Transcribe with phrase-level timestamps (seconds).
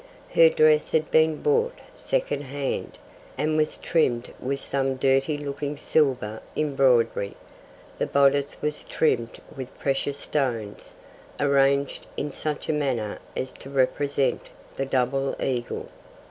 [0.33, 2.97] Her dress had been bought second hand,
[3.37, 7.35] and was trimmed with some dirty looking silver embroidery;
[7.99, 10.95] the bodice was trimmed with precious stones,
[11.39, 15.87] arranged in such a manner as to represent the double eagle.